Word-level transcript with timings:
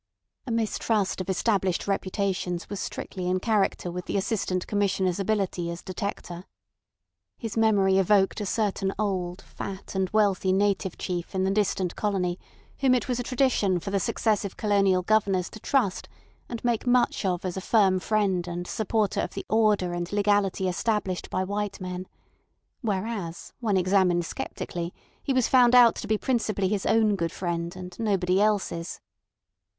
A 0.47 0.51
mistrust 0.51 1.21
of 1.21 1.29
established 1.29 1.87
reputations 1.87 2.67
was 2.71 2.79
strictly 2.79 3.27
in 3.29 3.39
character 3.39 3.91
with 3.91 4.05
the 4.05 4.17
Assistant 4.17 4.65
Commissioner's 4.65 5.19
ability 5.19 5.69
as 5.69 5.83
detector. 5.83 6.45
His 7.37 7.55
memory 7.55 7.99
evoked 7.99 8.41
a 8.41 8.47
certain 8.47 8.91
old 8.97 9.43
fat 9.43 9.93
and 9.93 10.09
wealthy 10.09 10.51
native 10.53 10.97
chief 10.97 11.35
in 11.35 11.43
the 11.43 11.51
distant 11.51 11.95
colony 11.95 12.39
whom 12.79 12.95
it 12.95 13.07
was 13.07 13.19
a 13.19 13.23
tradition 13.23 13.79
for 13.79 13.91
the 13.91 13.99
successive 13.99 14.57
Colonial 14.57 15.03
Governors 15.03 15.51
to 15.51 15.59
trust 15.59 16.09
and 16.49 16.63
make 16.63 16.87
much 16.87 17.23
of 17.23 17.45
as 17.45 17.55
a 17.55 17.61
firm 17.61 17.99
friend 17.99 18.47
and 18.47 18.65
supporter 18.65 19.19
of 19.21 19.35
the 19.35 19.45
order 19.49 19.93
and 19.93 20.11
legality 20.11 20.67
established 20.67 21.29
by 21.29 21.43
white 21.43 21.79
men; 21.79 22.07
whereas, 22.81 23.53
when 23.59 23.77
examined 23.77 24.25
sceptically, 24.25 24.95
he 25.21 25.31
was 25.31 25.47
found 25.47 25.75
out 25.75 25.93
to 25.97 26.07
be 26.07 26.17
principally 26.17 26.69
his 26.69 26.87
own 26.87 27.15
good 27.15 27.31
friend, 27.31 27.75
and 27.75 27.99
nobody 27.99 28.41
else's. 28.41 28.99